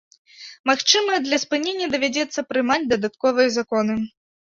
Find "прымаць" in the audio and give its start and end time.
2.51-2.83